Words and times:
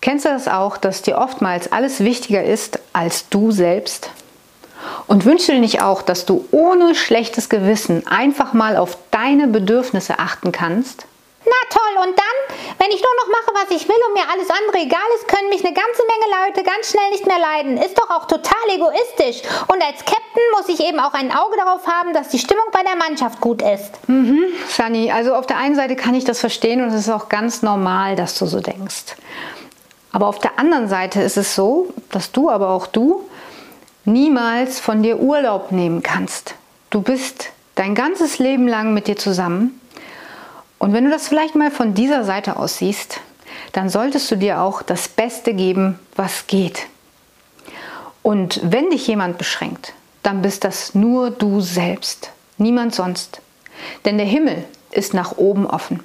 Kennst 0.00 0.24
du 0.24 0.30
das 0.30 0.48
auch, 0.48 0.76
dass 0.78 1.02
dir 1.02 1.16
oftmals 1.18 1.70
alles 1.70 2.00
wichtiger 2.00 2.42
ist 2.42 2.80
als 2.92 3.28
du 3.28 3.52
selbst? 3.52 4.10
Und 5.06 5.24
wünschst 5.24 5.48
du 5.48 5.52
dir 5.52 5.60
nicht 5.60 5.80
auch, 5.80 6.02
dass 6.02 6.26
du 6.26 6.44
ohne 6.50 6.96
schlechtes 6.96 7.48
Gewissen 7.48 8.06
einfach 8.08 8.52
mal 8.52 8.76
auf 8.76 8.98
deine 9.12 9.46
Bedürfnisse 9.46 10.18
achten 10.18 10.50
kannst? 10.50 11.06
Toll, 11.74 12.06
und 12.06 12.16
dann, 12.16 12.36
wenn 12.78 12.90
ich 12.90 13.02
nur 13.02 13.14
noch 13.18 13.28
mache, 13.34 13.50
was 13.64 13.76
ich 13.76 13.88
will 13.88 13.98
und 14.06 14.14
mir 14.14 14.30
alles 14.30 14.48
andere 14.48 14.84
egal 14.84 15.08
ist, 15.16 15.26
können 15.26 15.48
mich 15.48 15.64
eine 15.64 15.74
ganze 15.74 16.02
Menge 16.06 16.30
Leute 16.38 16.62
ganz 16.62 16.90
schnell 16.90 17.10
nicht 17.10 17.26
mehr 17.26 17.38
leiden. 17.38 17.78
Ist 17.78 17.98
doch 17.98 18.10
auch 18.10 18.26
total 18.26 18.62
egoistisch. 18.70 19.42
Und 19.66 19.82
als 19.82 20.04
Captain 20.04 20.46
muss 20.56 20.68
ich 20.68 20.86
eben 20.86 21.00
auch 21.00 21.14
ein 21.14 21.32
Auge 21.32 21.56
darauf 21.56 21.84
haben, 21.88 22.12
dass 22.12 22.28
die 22.28 22.38
Stimmung 22.38 22.66
bei 22.70 22.84
der 22.84 22.94
Mannschaft 22.94 23.40
gut 23.40 23.60
ist. 23.60 23.90
Mhm, 24.06 24.44
Sunny, 24.68 25.10
also 25.10 25.34
auf 25.34 25.46
der 25.46 25.56
einen 25.56 25.74
Seite 25.74 25.96
kann 25.96 26.14
ich 26.14 26.24
das 26.24 26.38
verstehen 26.38 26.80
und 26.80 26.90
es 26.90 27.06
ist 27.06 27.10
auch 27.10 27.28
ganz 27.28 27.62
normal, 27.62 28.14
dass 28.14 28.38
du 28.38 28.46
so 28.46 28.60
denkst. 28.60 29.16
Aber 30.12 30.28
auf 30.28 30.38
der 30.38 30.60
anderen 30.60 30.88
Seite 30.88 31.22
ist 31.22 31.36
es 31.36 31.56
so, 31.56 31.92
dass 32.12 32.30
du, 32.30 32.50
aber 32.50 32.70
auch 32.70 32.86
du, 32.86 33.28
niemals 34.04 34.78
von 34.78 35.02
dir 35.02 35.18
Urlaub 35.18 35.72
nehmen 35.72 36.04
kannst. 36.04 36.54
Du 36.90 37.02
bist 37.02 37.50
dein 37.74 37.96
ganzes 37.96 38.38
Leben 38.38 38.68
lang 38.68 38.94
mit 38.94 39.08
dir 39.08 39.16
zusammen 39.16 39.80
und 40.78 40.92
wenn 40.92 41.04
du 41.04 41.10
das 41.10 41.28
vielleicht 41.28 41.54
mal 41.54 41.70
von 41.70 41.94
dieser 41.94 42.24
Seite 42.24 42.56
aus 42.56 42.78
siehst, 42.78 43.20
dann 43.72 43.88
solltest 43.88 44.30
du 44.30 44.36
dir 44.36 44.60
auch 44.60 44.82
das 44.82 45.08
Beste 45.08 45.54
geben, 45.54 45.98
was 46.16 46.46
geht. 46.46 46.86
Und 48.22 48.60
wenn 48.62 48.90
dich 48.90 49.06
jemand 49.06 49.38
beschränkt, 49.38 49.92
dann 50.22 50.42
bist 50.42 50.64
das 50.64 50.94
nur 50.94 51.30
du 51.30 51.60
selbst, 51.60 52.30
niemand 52.56 52.94
sonst. 52.94 53.40
Denn 54.04 54.16
der 54.16 54.26
Himmel 54.26 54.64
ist 54.90 55.14
nach 55.14 55.36
oben 55.36 55.66
offen. 55.66 56.00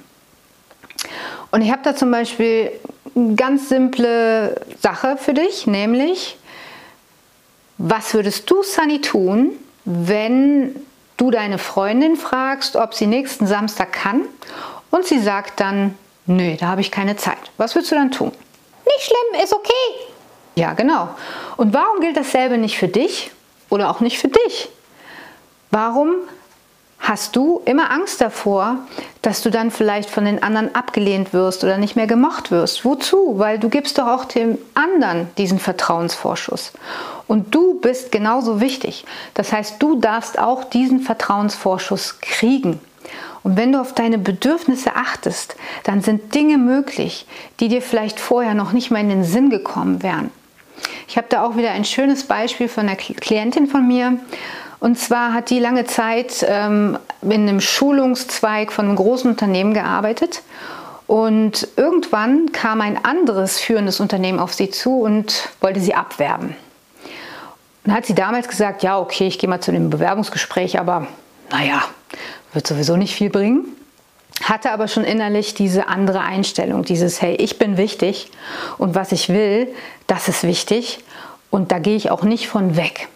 Und 1.50 1.62
ich 1.62 1.70
habe 1.70 1.82
da 1.82 1.96
zum 1.96 2.10
Beispiel 2.10 2.72
eine 3.16 3.34
ganz 3.34 3.68
simple 3.68 4.60
Sache 4.80 5.16
für 5.16 5.34
dich, 5.34 5.66
nämlich, 5.66 6.36
was 7.78 8.12
würdest 8.14 8.50
du, 8.50 8.62
Sunny, 8.62 9.00
tun, 9.00 9.52
wenn 9.84 10.76
du 11.20 11.30
deine 11.30 11.58
Freundin 11.58 12.16
fragst, 12.16 12.76
ob 12.76 12.94
sie 12.94 13.06
nächsten 13.06 13.46
Samstag 13.46 13.92
kann 13.92 14.22
und 14.90 15.06
sie 15.06 15.20
sagt 15.20 15.60
dann, 15.60 15.96
nö, 16.26 16.56
da 16.56 16.68
habe 16.68 16.80
ich 16.80 16.90
keine 16.90 17.16
Zeit. 17.16 17.38
Was 17.58 17.74
würdest 17.74 17.92
du 17.92 17.96
dann 17.96 18.10
tun? 18.10 18.32
Nicht 18.86 19.02
schlimm, 19.02 19.42
ist 19.42 19.52
okay. 19.52 19.72
Ja, 20.54 20.72
genau. 20.72 21.10
Und 21.56 21.74
warum 21.74 22.00
gilt 22.00 22.16
dasselbe 22.16 22.58
nicht 22.58 22.78
für 22.78 22.88
dich 22.88 23.30
oder 23.68 23.90
auch 23.90 24.00
nicht 24.00 24.18
für 24.18 24.28
dich? 24.28 24.68
Warum 25.70 26.14
hast 27.00 27.34
du 27.34 27.60
immer 27.64 27.90
Angst 27.90 28.20
davor, 28.20 28.78
dass 29.22 29.42
du 29.42 29.50
dann 29.50 29.70
vielleicht 29.70 30.10
von 30.10 30.24
den 30.24 30.42
anderen 30.42 30.74
abgelehnt 30.74 31.32
wirst 31.32 31.64
oder 31.64 31.78
nicht 31.78 31.96
mehr 31.96 32.06
gemocht 32.06 32.50
wirst? 32.50 32.84
Wozu? 32.84 33.38
Weil 33.38 33.58
du 33.58 33.68
gibst 33.68 33.98
doch 33.98 34.06
auch 34.06 34.24
dem 34.24 34.58
anderen 34.74 35.28
diesen 35.36 35.58
Vertrauensvorschuss. 35.58 36.72
Und 37.26 37.54
du 37.54 37.80
bist 37.80 38.12
genauso 38.12 38.60
wichtig. 38.60 39.04
Das 39.34 39.52
heißt, 39.52 39.82
du 39.82 40.00
darfst 40.00 40.38
auch 40.38 40.64
diesen 40.64 41.00
Vertrauensvorschuss 41.00 42.20
kriegen. 42.20 42.80
Und 43.42 43.56
wenn 43.56 43.72
du 43.72 43.80
auf 43.80 43.94
deine 43.94 44.18
Bedürfnisse 44.18 44.94
achtest, 44.94 45.56
dann 45.84 46.02
sind 46.02 46.34
Dinge 46.34 46.58
möglich, 46.58 47.26
die 47.58 47.68
dir 47.68 47.80
vielleicht 47.80 48.20
vorher 48.20 48.54
noch 48.54 48.72
nicht 48.72 48.90
mal 48.90 49.00
in 49.00 49.08
den 49.08 49.24
Sinn 49.24 49.48
gekommen 49.48 50.02
wären. 50.02 50.30
Ich 51.08 51.16
habe 51.16 51.26
da 51.28 51.44
auch 51.44 51.56
wieder 51.56 51.70
ein 51.70 51.84
schönes 51.84 52.24
Beispiel 52.24 52.68
von 52.68 52.88
einer 52.88 52.96
Klientin 52.96 53.66
von 53.66 53.86
mir. 53.86 54.18
Und 54.80 54.98
zwar 54.98 55.34
hat 55.34 55.50
die 55.50 55.60
lange 55.60 55.84
Zeit 55.84 56.44
ähm, 56.48 56.98
in 57.22 57.32
einem 57.32 57.60
Schulungszweig 57.60 58.72
von 58.72 58.86
einem 58.86 58.96
großen 58.96 59.30
Unternehmen 59.30 59.74
gearbeitet. 59.74 60.42
Und 61.06 61.68
irgendwann 61.76 62.50
kam 62.52 62.80
ein 62.80 63.04
anderes 63.04 63.58
führendes 63.58 64.00
Unternehmen 64.00 64.38
auf 64.38 64.54
sie 64.54 64.70
zu 64.70 65.00
und 65.00 65.50
wollte 65.60 65.80
sie 65.80 65.94
abwerben. 65.94 66.56
Und 67.84 67.92
hat 67.92 68.06
sie 68.06 68.14
damals 68.14 68.48
gesagt, 68.48 68.82
ja, 68.82 68.98
okay, 68.98 69.26
ich 69.26 69.38
gehe 69.38 69.48
mal 69.48 69.60
zu 69.60 69.72
dem 69.72 69.90
Bewerbungsgespräch, 69.90 70.78
aber 70.78 71.06
naja, 71.50 71.82
wird 72.52 72.66
sowieso 72.66 72.96
nicht 72.96 73.14
viel 73.14 73.28
bringen. 73.30 73.64
Hatte 74.44 74.70
aber 74.70 74.88
schon 74.88 75.04
innerlich 75.04 75.54
diese 75.54 75.88
andere 75.88 76.20
Einstellung, 76.20 76.84
dieses, 76.84 77.20
hey, 77.20 77.34
ich 77.34 77.58
bin 77.58 77.76
wichtig 77.76 78.30
und 78.78 78.94
was 78.94 79.12
ich 79.12 79.28
will, 79.28 79.68
das 80.06 80.28
ist 80.28 80.44
wichtig 80.44 81.00
und 81.50 81.72
da 81.72 81.78
gehe 81.78 81.96
ich 81.96 82.10
auch 82.10 82.22
nicht 82.22 82.48
von 82.48 82.76
weg. 82.76 83.08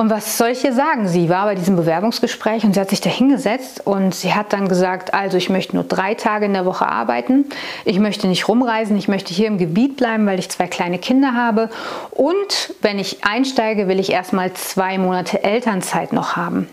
Und 0.00 0.08
was 0.08 0.38
soll 0.38 0.48
ich 0.48 0.64
ihr 0.64 0.72
sagen? 0.72 1.08
Sie 1.08 1.28
war 1.28 1.44
bei 1.44 1.54
diesem 1.54 1.76
Bewerbungsgespräch 1.76 2.64
und 2.64 2.72
sie 2.72 2.80
hat 2.80 2.88
sich 2.88 3.02
da 3.02 3.10
hingesetzt 3.10 3.86
und 3.86 4.14
sie 4.14 4.32
hat 4.32 4.54
dann 4.54 4.66
gesagt, 4.66 5.12
also 5.12 5.36
ich 5.36 5.50
möchte 5.50 5.76
nur 5.76 5.84
drei 5.84 6.14
Tage 6.14 6.46
in 6.46 6.54
der 6.54 6.64
Woche 6.64 6.88
arbeiten, 6.88 7.44
ich 7.84 7.98
möchte 7.98 8.26
nicht 8.26 8.48
rumreisen, 8.48 8.96
ich 8.96 9.08
möchte 9.08 9.34
hier 9.34 9.46
im 9.46 9.58
Gebiet 9.58 9.98
bleiben, 9.98 10.24
weil 10.24 10.38
ich 10.38 10.48
zwei 10.48 10.68
kleine 10.68 10.98
Kinder 10.98 11.34
habe 11.34 11.68
und 12.12 12.72
wenn 12.80 12.98
ich 12.98 13.24
einsteige, 13.26 13.88
will 13.88 14.00
ich 14.00 14.08
erstmal 14.08 14.54
zwei 14.54 14.96
Monate 14.96 15.44
Elternzeit 15.44 16.14
noch 16.14 16.34
haben. 16.34 16.66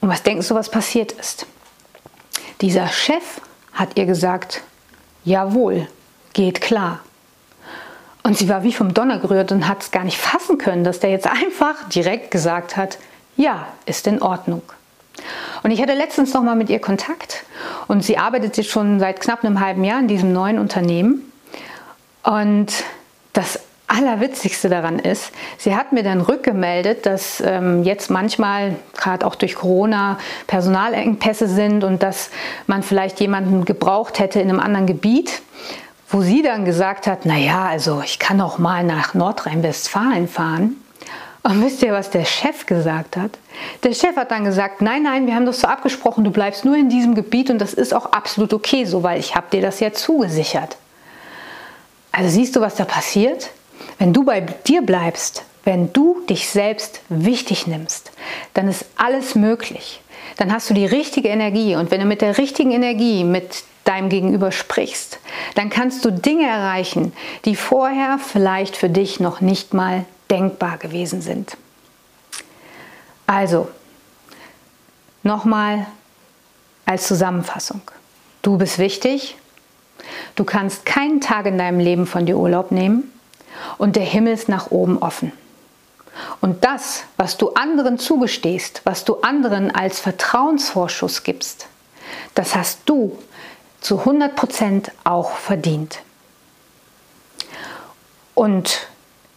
Und 0.00 0.08
was 0.08 0.22
denkst 0.22 0.48
du, 0.48 0.54
was 0.54 0.70
passiert 0.70 1.12
ist? 1.12 1.44
Dieser 2.62 2.88
Chef 2.88 3.42
hat 3.74 3.98
ihr 3.98 4.06
gesagt, 4.06 4.62
jawohl, 5.26 5.88
geht 6.32 6.62
klar. 6.62 7.00
Und 8.24 8.38
sie 8.38 8.48
war 8.48 8.64
wie 8.64 8.72
vom 8.72 8.94
Donner 8.94 9.18
gerührt 9.18 9.52
und 9.52 9.68
hat 9.68 9.82
es 9.82 9.90
gar 9.90 10.02
nicht 10.02 10.18
fassen 10.18 10.56
können, 10.58 10.82
dass 10.82 10.98
der 10.98 11.10
jetzt 11.10 11.26
einfach 11.26 11.88
direkt 11.90 12.30
gesagt 12.30 12.76
hat, 12.76 12.98
ja, 13.36 13.66
ist 13.84 14.06
in 14.06 14.22
Ordnung. 14.22 14.62
Und 15.62 15.70
ich 15.70 15.80
hatte 15.80 15.92
letztens 15.92 16.32
noch 16.34 16.42
mal 16.42 16.56
mit 16.56 16.70
ihr 16.70 16.80
Kontakt 16.80 17.44
und 17.86 18.02
sie 18.02 18.18
arbeitet 18.18 18.56
jetzt 18.56 18.70
schon 18.70 18.98
seit 18.98 19.20
knapp 19.20 19.44
einem 19.44 19.60
halben 19.60 19.84
Jahr 19.84 20.00
in 20.00 20.08
diesem 20.08 20.32
neuen 20.32 20.58
Unternehmen. 20.58 21.30
Und 22.22 22.72
das 23.34 23.60
Allerwitzigste 23.86 24.70
daran 24.70 24.98
ist, 24.98 25.30
sie 25.58 25.76
hat 25.76 25.92
mir 25.92 26.02
dann 26.02 26.22
rückgemeldet, 26.22 27.04
dass 27.04 27.42
ähm, 27.44 27.84
jetzt 27.84 28.10
manchmal, 28.10 28.76
gerade 28.96 29.26
auch 29.26 29.34
durch 29.34 29.54
Corona, 29.54 30.18
Personalengpässe 30.46 31.46
sind 31.46 31.84
und 31.84 32.02
dass 32.02 32.30
man 32.66 32.82
vielleicht 32.82 33.20
jemanden 33.20 33.66
gebraucht 33.66 34.18
hätte 34.18 34.40
in 34.40 34.48
einem 34.48 34.60
anderen 34.60 34.86
Gebiet, 34.86 35.42
wo 36.14 36.22
sie 36.22 36.42
dann 36.42 36.64
gesagt 36.64 37.08
hat, 37.08 37.26
naja, 37.26 37.64
also 37.64 38.00
ich 38.00 38.20
kann 38.20 38.40
auch 38.40 38.58
mal 38.58 38.84
nach 38.84 39.14
Nordrhein-Westfalen 39.14 40.28
fahren. 40.28 40.76
Und 41.42 41.60
wisst 41.60 41.82
ihr, 41.82 41.92
was 41.92 42.08
der 42.08 42.24
Chef 42.24 42.66
gesagt 42.66 43.16
hat? 43.16 43.32
Der 43.82 43.94
Chef 43.94 44.14
hat 44.14 44.30
dann 44.30 44.44
gesagt, 44.44 44.80
nein, 44.80 45.02
nein, 45.02 45.26
wir 45.26 45.34
haben 45.34 45.44
das 45.44 45.62
so 45.62 45.66
abgesprochen, 45.66 46.22
du 46.22 46.30
bleibst 46.30 46.64
nur 46.64 46.76
in 46.76 46.88
diesem 46.88 47.16
Gebiet 47.16 47.50
und 47.50 47.58
das 47.58 47.74
ist 47.74 47.92
auch 47.92 48.12
absolut 48.12 48.54
okay 48.54 48.84
so, 48.84 49.02
weil 49.02 49.18
ich 49.18 49.34
habe 49.34 49.48
dir 49.50 49.60
das 49.60 49.80
ja 49.80 49.92
zugesichert. 49.92 50.76
Also 52.12 52.30
siehst 52.30 52.54
du, 52.54 52.60
was 52.60 52.76
da 52.76 52.84
passiert? 52.84 53.50
Wenn 53.98 54.12
du 54.12 54.22
bei 54.22 54.40
dir 54.40 54.82
bleibst, 54.82 55.42
wenn 55.64 55.92
du 55.92 56.20
dich 56.30 56.48
selbst 56.48 57.00
wichtig 57.08 57.66
nimmst, 57.66 58.12
dann 58.54 58.68
ist 58.68 58.84
alles 58.96 59.34
möglich. 59.34 60.00
Dann 60.36 60.52
hast 60.52 60.70
du 60.70 60.74
die 60.74 60.86
richtige 60.86 61.30
Energie 61.30 61.74
und 61.74 61.90
wenn 61.90 61.98
du 61.98 62.06
mit 62.06 62.22
der 62.22 62.38
richtigen 62.38 62.70
Energie 62.70 63.24
mit 63.24 63.64
deinem 63.84 64.08
Gegenüber 64.08 64.50
sprichst, 64.52 65.18
dann 65.54 65.70
kannst 65.70 66.04
du 66.04 66.10
Dinge 66.10 66.46
erreichen, 66.46 67.12
die 67.44 67.56
vorher 67.56 68.18
vielleicht 68.18 68.76
für 68.76 68.88
dich 68.88 69.20
noch 69.20 69.40
nicht 69.40 69.74
mal 69.74 70.04
denkbar 70.30 70.78
gewesen 70.78 71.20
sind. 71.20 71.56
Also, 73.26 73.68
nochmal 75.22 75.86
als 76.86 77.06
Zusammenfassung. 77.06 77.80
Du 78.42 78.58
bist 78.58 78.78
wichtig. 78.78 79.36
Du 80.34 80.44
kannst 80.44 80.84
keinen 80.84 81.20
Tag 81.20 81.46
in 81.46 81.56
deinem 81.56 81.80
Leben 81.80 82.06
von 82.06 82.26
dir 82.26 82.36
Urlaub 82.36 82.70
nehmen 82.72 83.10
und 83.78 83.96
der 83.96 84.02
Himmel 84.02 84.34
ist 84.34 84.48
nach 84.48 84.70
oben 84.70 84.98
offen. 84.98 85.32
Und 86.40 86.64
das, 86.64 87.04
was 87.16 87.36
du 87.36 87.54
anderen 87.54 87.98
zugestehst, 87.98 88.82
was 88.84 89.04
du 89.04 89.20
anderen 89.20 89.74
als 89.74 89.98
Vertrauensvorschuss 90.00 91.22
gibst, 91.22 91.66
das 92.34 92.54
hast 92.54 92.80
du 92.86 93.18
zu 93.84 94.00
100% 94.00 94.88
auch 95.04 95.32
verdient. 95.32 96.00
Und 98.34 98.88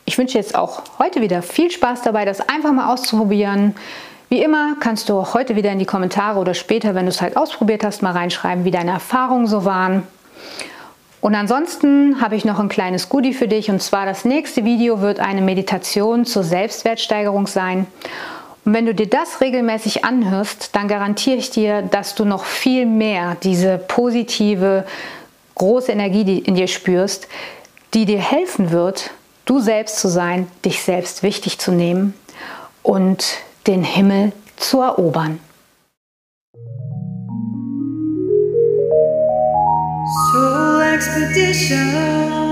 ich 0.06 0.18
wünsche 0.18 0.38
jetzt 0.38 0.56
auch 0.56 0.84
heute 1.00 1.20
wieder 1.20 1.42
viel 1.42 1.70
Spaß 1.70 2.02
dabei, 2.04 2.24
das 2.24 2.40
einfach 2.48 2.72
mal 2.72 2.94
auszuprobieren. 2.94 3.76
Wie 4.30 4.42
immer 4.42 4.78
kannst 4.80 5.10
du 5.10 5.20
auch 5.20 5.34
heute 5.34 5.58
wieder 5.58 5.74
in 5.74 5.80
die 5.80 5.86
Kommentare 5.86 6.40
oder 6.40 6.54
später, 6.54 6.96
wenn 6.96 7.06
du 7.06 7.10
es 7.10 7.22
halt 7.22 7.36
ausprobiert 7.36 7.84
hast, 7.84 8.02
mal 8.02 8.14
reinschreiben, 8.14 8.64
wie 8.64 8.72
deine 8.72 8.92
Erfahrungen 8.92 9.48
so 9.48 9.66
waren. 9.66 10.04
Und 11.20 11.36
ansonsten 11.36 12.22
habe 12.22 12.38
ich 12.38 12.46
noch 12.46 12.60
ein 12.60 12.70
kleines 12.70 13.10
Goodie 13.10 13.34
für 13.34 13.50
dich 13.50 13.70
und 13.70 13.82
zwar 13.82 14.06
das 14.06 14.24
nächste 14.24 14.64
Video 14.64 15.02
wird 15.02 15.20
eine 15.20 15.42
Meditation 15.42 16.24
zur 16.24 16.46
Selbstwertsteigerung 16.46 17.48
sein. 17.48 17.86
Und 18.68 18.74
wenn 18.74 18.86
du 18.86 18.94
dir 18.94 19.08
das 19.08 19.40
regelmäßig 19.40 20.04
anhörst, 20.04 20.76
dann 20.76 20.90
garantiere 20.90 21.38
ich 21.38 21.50
dir, 21.52 21.84
dass 21.84 22.16
du 22.16 22.26
noch 22.26 22.44
viel 22.44 22.86
mehr 22.86 23.38
diese 23.42 23.78
positive, 23.78 24.86
große 25.56 25.90
Energie 25.90 26.40
in 26.40 26.56
dir 26.56 26.68
spürst, 26.68 27.30
die 27.94 28.04
dir 28.04 28.20
helfen 28.20 28.72
wird, 28.72 29.12
du 29.46 29.62
selbst 29.62 30.00
zu 30.00 30.10
sein, 30.10 30.52
dich 30.66 30.84
selbst 30.84 31.24
wichtig 31.24 31.60
zu 31.60 31.72
nehmen 31.72 32.14
und 32.84 33.38
den 33.68 33.86
Himmel 33.86 34.34
zu 34.58 34.82
erobern. 34.82 35.40
So 40.34 40.82
expedition. 40.82 42.47